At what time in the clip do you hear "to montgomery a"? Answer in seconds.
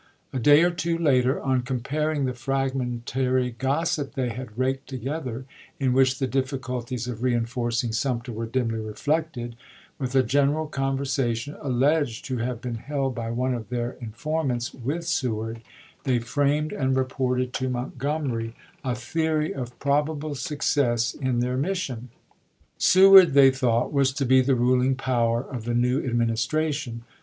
17.53-18.95